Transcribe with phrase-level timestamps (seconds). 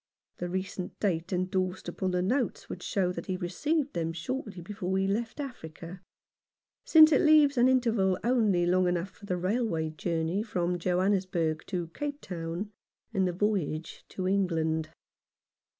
[0.39, 4.97] The recent date endorsed upon the notes would show that he received them shortly before
[4.97, 6.01] he left Africa,
[6.83, 11.89] since it leaves an interval only long enough for the railway journey from Johannesburg to
[11.89, 12.71] Cape Town,
[13.13, 14.89] and the voyage to England.